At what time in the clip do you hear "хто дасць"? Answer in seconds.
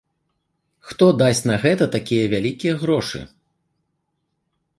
0.91-1.43